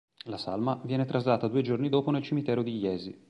La 0.23 0.39
salma 0.39 0.81
viene 0.83 1.05
traslata 1.05 1.47
due 1.47 1.61
giorni 1.61 1.87
dopo 1.87 2.09
nel 2.09 2.23
cimitero 2.23 2.63
di 2.63 2.79
Jesi. 2.79 3.15